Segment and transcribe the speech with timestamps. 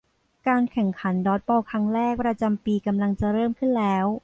[0.47, 4.05] การแข่งขันดอดจ์บอลครั้งแรกประจำปีกำลังจะเริ่มขึ้นแล้ว